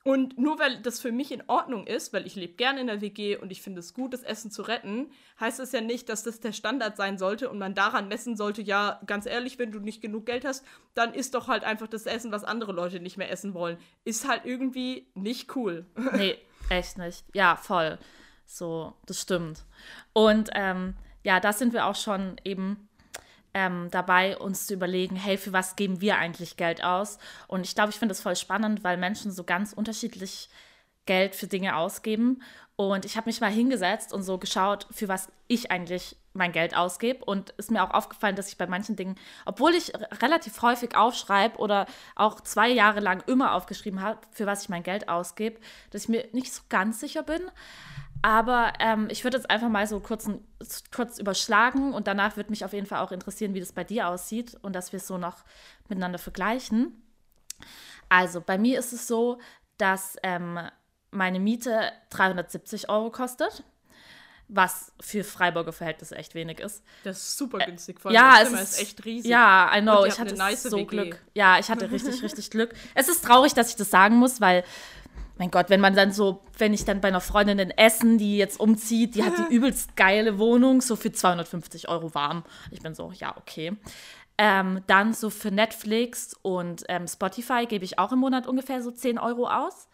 [0.06, 3.00] und nur weil das für mich in Ordnung ist, weil ich lebe gerne in der
[3.00, 6.22] WG und ich finde es gut, das Essen zu retten, heißt es ja nicht, dass
[6.22, 9.80] das der Standard sein sollte und man daran messen sollte, ja, ganz ehrlich, wenn du
[9.80, 10.64] nicht genug Geld hast,
[10.94, 13.78] dann isst doch halt einfach das Essen, was andere Leute nicht mehr essen wollen.
[14.04, 15.84] Ist halt irgendwie nicht cool.
[16.12, 16.38] Nee,
[16.68, 17.24] echt nicht.
[17.34, 17.98] Ja, voll.
[18.44, 19.64] So, das stimmt.
[20.12, 22.85] Und ähm, ja, da sind wir auch schon eben
[23.56, 27.18] ähm, dabei, uns zu überlegen, hey, für was geben wir eigentlich Geld aus?
[27.48, 30.50] Und ich glaube, ich finde das voll spannend, weil Menschen so ganz unterschiedlich
[31.06, 32.42] Geld für Dinge ausgeben.
[32.76, 36.76] Und ich habe mich mal hingesetzt und so geschaut, für was ich eigentlich mein Geld
[36.76, 37.24] ausgebe.
[37.24, 39.16] Und ist mir auch aufgefallen, dass ich bei manchen Dingen,
[39.46, 39.90] obwohl ich
[40.20, 44.82] relativ häufig aufschreibe oder auch zwei Jahre lang immer aufgeschrieben habe, für was ich mein
[44.82, 45.58] Geld ausgebe,
[45.92, 47.40] dass ich mir nicht so ganz sicher bin.
[48.26, 50.28] Aber ähm, ich würde jetzt einfach mal so kurz,
[50.92, 54.08] kurz überschlagen und danach würde mich auf jeden Fall auch interessieren, wie das bei dir
[54.08, 55.44] aussieht und dass wir es so noch
[55.88, 57.00] miteinander vergleichen.
[58.08, 59.38] Also bei mir ist es so,
[59.78, 60.58] dass ähm,
[61.12, 63.62] meine Miete 370 Euro kostet,
[64.48, 66.82] was für Freiburger Verhältnisse echt wenig ist.
[67.04, 68.00] Das ist super günstig.
[68.00, 69.30] Vor allem ja, das Zimmer ist, ist echt riesig.
[69.30, 70.04] Ja, I know.
[70.04, 70.86] Ich hatte nice so WG.
[70.86, 71.24] Glück.
[71.34, 72.74] Ja, ich hatte richtig, richtig Glück.
[72.96, 74.64] Es ist traurig, dass ich das sagen muss, weil
[75.38, 78.38] mein Gott, wenn man dann so, wenn ich dann bei einer Freundin in Essen, die
[78.38, 82.44] jetzt umzieht, die hat die übelst geile Wohnung, so für 250 Euro warm.
[82.70, 83.76] Ich bin so, ja, okay.
[84.38, 88.90] Ähm, dann so für Netflix und ähm, Spotify gebe ich auch im Monat ungefähr so
[88.90, 89.88] 10 Euro aus.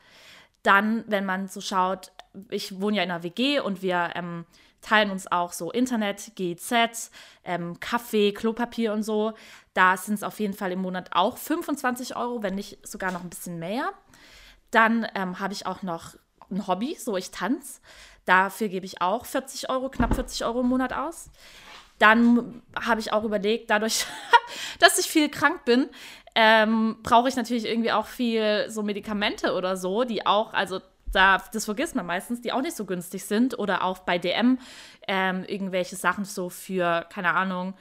[0.62, 2.12] Dann, wenn man so schaut,
[2.50, 4.44] ich wohne ja in einer WG und wir ähm,
[4.80, 7.10] teilen uns auch so Internet, GZ,
[7.44, 9.32] ähm, Kaffee, Klopapier und so.
[9.74, 13.22] Da sind es auf jeden Fall im Monat auch 25 Euro, wenn nicht sogar noch
[13.22, 13.92] ein bisschen mehr.
[14.72, 16.16] Dann ähm, habe ich auch noch
[16.50, 17.80] ein Hobby, so ich tanze.
[18.24, 21.30] Dafür gebe ich auch 40 Euro, knapp 40 Euro im Monat aus.
[21.98, 24.06] Dann habe ich auch überlegt, dadurch,
[24.80, 25.88] dass ich viel krank bin,
[26.34, 30.80] ähm, brauche ich natürlich irgendwie auch viel so Medikamente oder so, die auch, also
[31.12, 33.58] da, das vergisst man meistens, die auch nicht so günstig sind.
[33.58, 34.58] Oder auch bei DM
[35.06, 37.74] ähm, irgendwelche Sachen so für, keine Ahnung,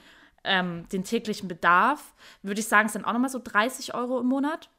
[0.43, 2.13] ähm, den täglichen Bedarf.
[2.41, 4.69] Würde ich sagen, es sind auch nochmal so 30 Euro im Monat.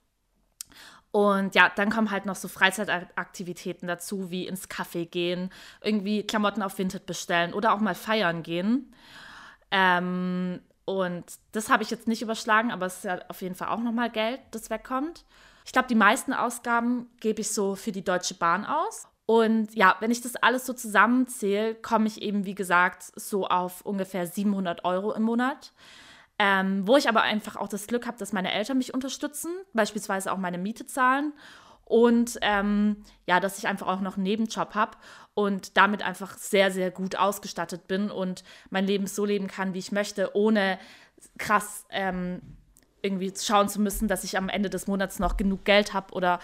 [1.12, 5.50] Und ja, dann kommen halt noch so Freizeitaktivitäten dazu, wie ins Café gehen,
[5.82, 8.94] irgendwie Klamotten auf Vinted bestellen oder auch mal feiern gehen.
[9.70, 13.68] Ähm, und das habe ich jetzt nicht überschlagen, aber es ist ja auf jeden Fall
[13.68, 15.24] auch nochmal Geld, das wegkommt.
[15.66, 19.06] Ich glaube, die meisten Ausgaben gebe ich so für die Deutsche Bahn aus.
[19.26, 23.82] Und ja, wenn ich das alles so zusammenzähle, komme ich eben, wie gesagt, so auf
[23.82, 25.72] ungefähr 700 Euro im Monat.
[26.44, 30.32] Ähm, wo ich aber einfach auch das Glück habe, dass meine Eltern mich unterstützen, beispielsweise
[30.32, 31.32] auch meine Miete zahlen
[31.84, 34.98] und ähm, ja, dass ich einfach auch noch einen Nebenjob habe
[35.34, 39.78] und damit einfach sehr, sehr gut ausgestattet bin und mein Leben so leben kann, wie
[39.78, 40.80] ich möchte, ohne
[41.38, 42.42] krass ähm,
[43.02, 46.40] irgendwie schauen zu müssen, dass ich am Ende des Monats noch genug Geld habe oder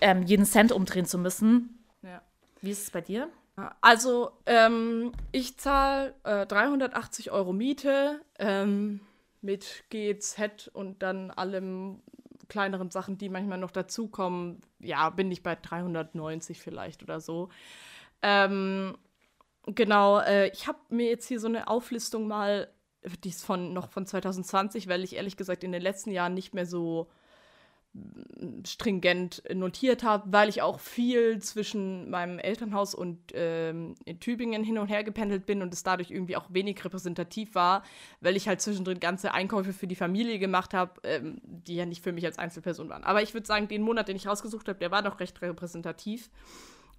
[0.00, 1.84] ähm, jeden Cent umdrehen zu müssen.
[2.00, 2.22] Ja.
[2.62, 3.28] Wie ist es bei dir?
[3.82, 8.22] Also, ähm, ich zahle äh, 380 Euro Miete.
[8.38, 9.00] Ähm,
[9.46, 12.02] mit GEZ und dann allem
[12.48, 17.48] kleineren Sachen, die manchmal noch dazukommen, ja, bin ich bei 390 vielleicht oder so.
[18.22, 18.96] Ähm,
[19.66, 22.68] genau, äh, ich habe mir jetzt hier so eine Auflistung mal,
[23.24, 26.54] die ist von, noch von 2020, weil ich ehrlich gesagt in den letzten Jahren nicht
[26.54, 27.08] mehr so
[28.66, 34.78] stringent notiert habe, weil ich auch viel zwischen meinem Elternhaus und ähm, in Tübingen hin
[34.78, 37.82] und her gependelt bin und es dadurch irgendwie auch wenig repräsentativ war,
[38.20, 42.02] weil ich halt zwischendrin ganze Einkäufe für die Familie gemacht habe, ähm, die ja nicht
[42.02, 43.04] für mich als Einzelperson waren.
[43.04, 46.30] Aber ich würde sagen, den Monat, den ich rausgesucht habe, der war noch recht repräsentativ.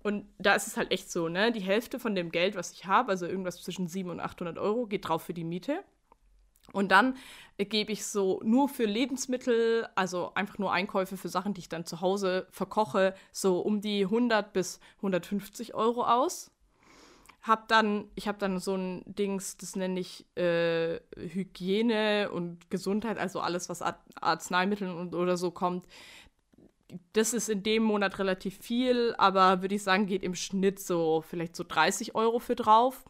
[0.04, 1.52] Und da ist es halt echt so, ne?
[1.52, 4.86] Die Hälfte von dem Geld, was ich habe, also irgendwas zwischen 700 und 800 Euro,
[4.86, 5.84] geht drauf für die Miete.
[6.74, 7.16] Und dann
[7.58, 11.70] äh, gebe ich so nur für Lebensmittel, also einfach nur Einkäufe für Sachen, die ich
[11.70, 16.52] dann zu Hause verkoche, so um die 100 bis 150 Euro aus.
[17.42, 23.18] Hab dann, ich habe dann so ein Dings, das nenne ich äh, Hygiene und Gesundheit,
[23.18, 25.88] also alles, was Ar Arzneimitteln und, oder so kommt.
[27.14, 31.22] Das ist in dem Monat relativ viel, aber würde ich sagen, geht im Schnitt so
[31.22, 33.06] vielleicht so 30 Euro für drauf.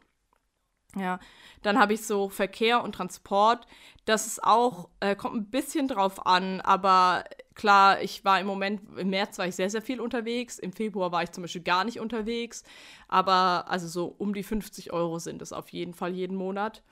[0.96, 1.20] Ja,
[1.64, 3.68] dann habe ich so Verkehr und Transport.
[4.06, 8.82] Das ist auch, äh, kommt ein bisschen drauf an, aber klar, ich war im Moment,
[8.98, 10.60] im März war ich sehr, sehr viel unterwegs.
[10.60, 12.64] Im Februar war ich zum Beispiel gar nicht unterwegs.
[13.10, 16.84] Aber also so um die 50 Euro sind es auf jeden Fall jeden Monat.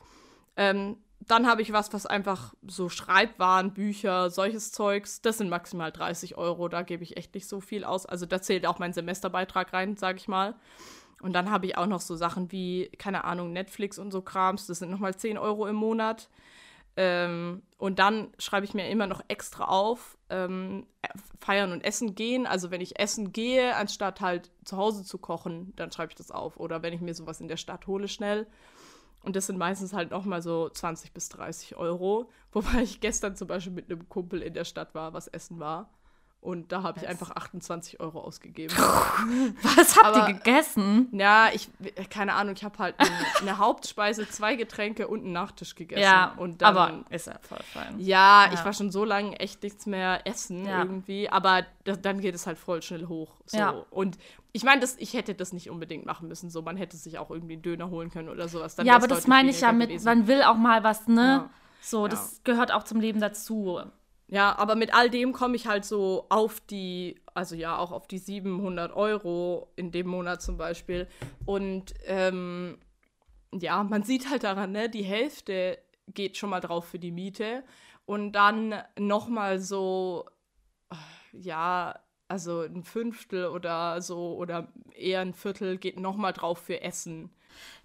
[0.57, 5.21] Ähm, dann habe ich was, was einfach so Schreibwaren, Bücher, solches Zeugs.
[5.21, 6.67] Das sind maximal 30 Euro.
[6.67, 8.05] Da gebe ich echt nicht so viel aus.
[8.05, 10.55] Also da zählt auch mein Semesterbeitrag rein, sage ich mal.
[11.21, 14.67] Und dann habe ich auch noch so Sachen wie, keine Ahnung, Netflix und so Krams.
[14.67, 16.29] Das sind nochmal 10 Euro im Monat.
[16.97, 20.85] Ähm, und dann schreibe ich mir immer noch extra auf, ähm,
[21.39, 22.47] feiern und essen gehen.
[22.47, 26.31] Also wenn ich essen gehe, anstatt halt zu Hause zu kochen, dann schreibe ich das
[26.31, 26.57] auf.
[26.57, 28.47] Oder wenn ich mir sowas in der Stadt hole schnell.
[29.23, 32.29] Und das sind meistens halt nochmal so 20 bis 30 Euro.
[32.51, 35.89] Wobei ich gestern zum Beispiel mit einem Kumpel in der Stadt war, was Essen war.
[36.45, 38.71] Und da habe ich einfach 28 Euro ausgegeben.
[38.77, 41.09] Was habt Aber, ihr gegessen?
[41.11, 41.69] Ja, ich,
[42.11, 43.09] keine Ahnung, ich habe halt eine,
[43.41, 46.03] eine, Hauptspeise, zwei Getränke und einen Nachtisch gegessen.
[46.03, 47.99] Ja, und dann, aber ist ja voll fein.
[47.99, 50.83] Ja, ja, ich war schon so lange echt nichts mehr essen ja.
[50.83, 51.27] irgendwie.
[51.29, 53.31] Aber das, dann geht es halt voll schnell hoch.
[53.47, 53.57] So.
[53.57, 53.83] Ja.
[53.89, 54.19] Und
[54.51, 56.51] ich meine, ich hätte das nicht unbedingt machen müssen.
[56.51, 58.75] So, man hätte sich auch irgendwie einen Döner holen können oder sowas.
[58.75, 60.05] Dann ja, aber das meine ich ja mit, gewesen.
[60.05, 61.49] man will auch mal was, ne?
[61.81, 63.81] So, das gehört auch zum Leben dazu.
[64.27, 68.07] Ja, aber mit all dem komme ich halt so auf die, also ja, auch auf
[68.07, 71.07] die 700 Euro in dem Monat zum Beispiel.
[71.45, 72.79] Und ähm,
[73.53, 77.63] ja, man sieht halt daran, ne, die Hälfte geht schon mal drauf für die Miete.
[78.05, 80.25] Und dann noch mal so,
[81.31, 86.81] ja, also ein Fünftel oder so oder eher ein Viertel geht noch mal drauf für
[86.81, 87.29] Essen.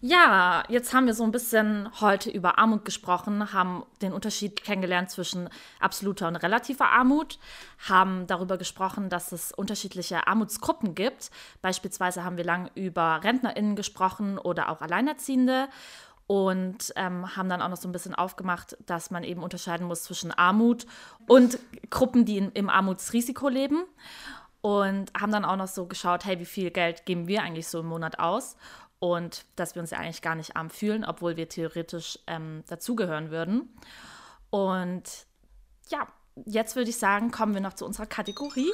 [0.01, 5.11] Ja, jetzt haben wir so ein bisschen heute über Armut gesprochen, haben den Unterschied kennengelernt
[5.11, 7.39] zwischen absoluter und relativer Armut,
[7.89, 11.31] haben darüber gesprochen, dass es unterschiedliche Armutsgruppen gibt.
[11.61, 15.69] Beispielsweise haben wir lang über RentnerInnen gesprochen oder auch Alleinerziehende
[16.31, 20.05] und ähm, haben dann auch noch so ein bisschen aufgemacht, dass man eben unterscheiden muss
[20.05, 20.87] zwischen Armut
[21.27, 21.59] und
[21.91, 23.83] Gruppen, die in, im Armutsrisiko leben.
[24.61, 27.81] Und haben dann auch noch so geschaut, hey, wie viel Geld geben wir eigentlich so
[27.81, 28.57] im Monat aus?
[29.01, 33.31] Und dass wir uns ja eigentlich gar nicht arm fühlen, obwohl wir theoretisch ähm, dazugehören
[33.31, 33.75] würden.
[34.51, 35.27] Und
[35.89, 36.07] ja,
[36.45, 38.71] jetzt würde ich sagen, kommen wir noch zu unserer Kategorie.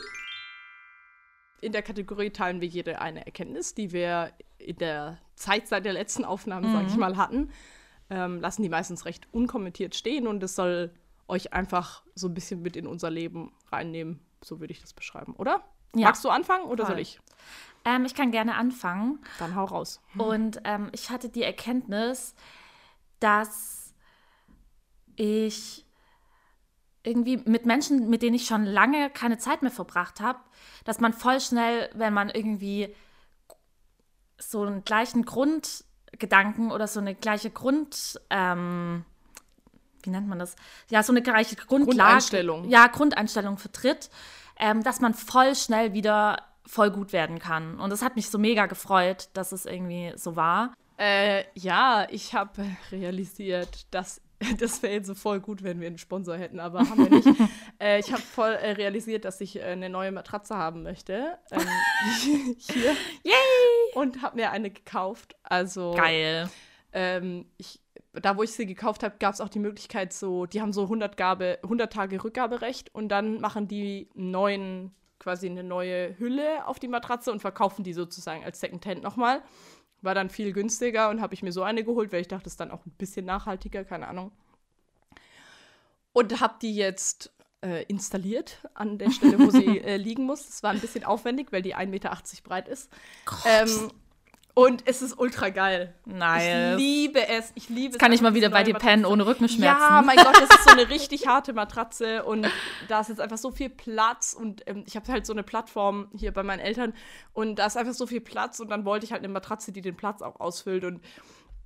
[1.60, 5.92] In der Kategorie teilen wir jede eine Erkenntnis, die wir in der Zeit seit der
[5.92, 6.72] letzten Aufnahme, mhm.
[6.72, 7.50] sage ich mal, hatten.
[8.10, 10.92] Ähm, lassen die meistens recht unkommentiert stehen und es soll
[11.28, 14.20] euch einfach so ein bisschen mit in unser Leben reinnehmen.
[14.42, 15.64] So würde ich das beschreiben, oder?
[15.94, 16.08] Ja.
[16.08, 16.94] Magst du anfangen oder Voll.
[16.94, 17.20] soll ich?
[17.86, 19.20] Ähm, ich kann gerne anfangen.
[19.38, 20.02] Dann hau raus.
[20.18, 22.34] Und ähm, ich hatte die Erkenntnis,
[23.20, 23.94] dass
[25.14, 25.86] ich
[27.04, 30.40] irgendwie mit Menschen, mit denen ich schon lange keine Zeit mehr verbracht habe,
[30.84, 32.92] dass man voll schnell, wenn man irgendwie
[34.36, 39.04] so einen gleichen Grundgedanken oder so eine gleiche Grund, ähm,
[40.02, 40.56] wie nennt man das?
[40.90, 41.96] Ja, so eine gleiche Grundlage.
[41.96, 42.68] Grundeinstellung.
[42.68, 44.10] Ja, Grundeinstellung vertritt,
[44.58, 47.78] ähm, dass man voll schnell wieder voll gut werden kann.
[47.80, 50.74] Und das hat mich so mega gefreut, dass es irgendwie so war.
[50.98, 54.20] Äh, ja, ich habe realisiert, dass
[54.58, 57.28] das wäre jetzt so voll gut, wenn wir einen Sponsor hätten, aber haben wir nicht.
[57.80, 61.38] äh, ich habe voll äh, realisiert, dass ich äh, eine neue Matratze haben möchte.
[61.50, 61.66] Ähm,
[62.58, 62.92] hier.
[63.22, 63.94] Yay!
[63.94, 65.36] Und habe mir eine gekauft.
[65.42, 65.94] Also.
[65.94, 66.50] Geil.
[66.92, 67.80] Ähm, ich,
[68.12, 70.84] da, wo ich sie gekauft habe, gab es auch die Möglichkeit, so, die haben so
[70.84, 74.94] 100, Gabe, 100 Tage Rückgaberecht und dann machen die neuen
[75.26, 79.42] quasi eine neue Hülle auf die Matratze und verkaufen die sozusagen als Secondhand nochmal.
[80.00, 82.52] War dann viel günstiger und habe ich mir so eine geholt, weil ich dachte, das
[82.52, 84.30] ist dann auch ein bisschen nachhaltiger, keine Ahnung.
[86.12, 90.46] Und habe die jetzt äh, installiert an der Stelle, wo sie äh, liegen muss.
[90.46, 92.88] Das war ein bisschen aufwendig, weil die 1,80 Meter breit ist.
[93.46, 93.90] Ähm,
[94.58, 95.94] Und es ist ultra geil.
[96.06, 96.72] Nice.
[96.72, 97.52] Ich liebe es.
[97.56, 97.98] Ich liebe es.
[97.98, 99.82] Kann ich mal wieder bei dir pennen ohne Rückenschmerzen?
[99.82, 102.48] Ja, mein Gott, das ist so eine richtig harte Matratze und
[102.88, 106.08] da ist jetzt einfach so viel Platz und ähm, ich habe halt so eine Plattform
[106.16, 106.94] hier bei meinen Eltern
[107.34, 109.82] und da ist einfach so viel Platz und dann wollte ich halt eine Matratze, die
[109.82, 111.02] den Platz auch ausfüllt und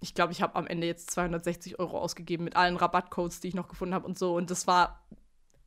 [0.00, 3.54] ich glaube, ich habe am Ende jetzt 260 Euro ausgegeben mit allen Rabattcodes, die ich
[3.54, 5.06] noch gefunden habe und so und das war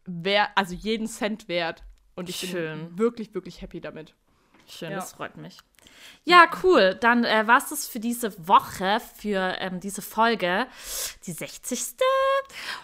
[0.03, 1.86] wert, also jeden Cent wert
[2.17, 2.89] und ich Schön.
[2.89, 4.13] bin wirklich, wirklich happy damit.
[4.67, 4.97] Schön, Ja.
[4.97, 5.59] das freut mich.
[6.26, 6.96] Ja, cool.
[7.00, 10.68] Dann äh, war es das für diese Woche, für ähm, diese Folge,
[11.26, 11.96] die 60.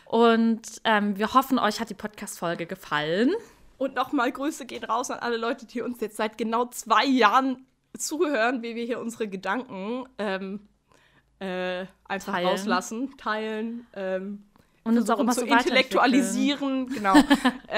[0.05, 3.31] Und ähm, wir hoffen, euch hat die Podcast-Folge gefallen.
[3.77, 7.65] Und nochmal Grüße gehen raus an alle Leute, die uns jetzt seit genau zwei Jahren
[7.97, 10.67] zuhören, wie wir hier unsere Gedanken ähm,
[11.39, 12.49] äh, einfach Teilen.
[12.49, 14.43] rauslassen, teilen, ähm,
[14.83, 16.87] Und uns auch immer zu so intellektualisieren.
[16.87, 17.15] Genau.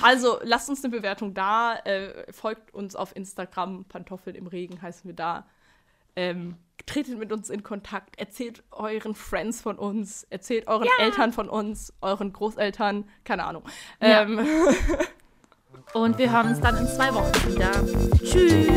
[0.00, 5.04] also lasst uns eine Bewertung da, äh, folgt uns auf Instagram, Pantoffeln im Regen heißen
[5.04, 5.46] wir da.
[6.14, 11.48] Ähm, tretet mit uns in Kontakt, erzählt euren Friends von uns, erzählt euren Eltern von
[11.48, 13.64] uns, euren Großeltern, keine Ahnung.
[14.00, 14.22] Ja.
[14.22, 14.46] Ähm,
[15.94, 17.70] Und wir hören uns dann in zwei Wochen wieder.
[18.22, 18.72] Tschüss.